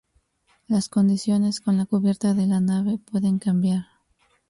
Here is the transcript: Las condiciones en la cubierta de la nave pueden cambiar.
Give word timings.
Las 0.67 0.89
condiciones 0.89 1.61
en 1.67 1.77
la 1.77 1.85
cubierta 1.85 2.33
de 2.33 2.47
la 2.47 2.59
nave 2.59 2.97
pueden 2.97 3.37
cambiar. 3.37 3.85